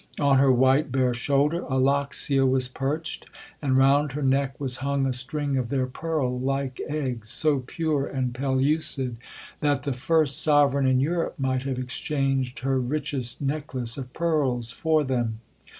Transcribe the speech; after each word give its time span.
On 0.19 0.39
her 0.39 0.51
white 0.51 0.91
bare 0.91 1.13
shoulder 1.13 1.61
a 1.65 1.77
loxia 1.77 2.47
was 2.49 2.67
perched, 2.67 3.27
and 3.61 3.77
round 3.77 4.13
her 4.13 4.23
neck 4.23 4.59
was 4.59 4.77
hung 4.77 5.05
a 5.05 5.13
string 5.13 5.57
of 5.57 5.69
their 5.69 5.85
pearl—like 5.85 6.81
eggs, 6.89 7.29
so 7.29 7.59
pure 7.59 8.07
and 8.07 8.33
pellucid, 8.33 9.17
that 9.59 9.83
the 9.83 9.93
first 9.93 10.41
sovereign 10.41 10.87
in 10.87 10.99
Europe 10.99 11.35
might 11.37 11.61
have 11.65 11.77
exchanged 11.77 12.61
her 12.61 12.79
richest 12.79 13.41
necklace 13.41 13.95
of 13.95 14.11
pearls 14.11 14.71
for 14.71 15.03
them. 15.03 15.39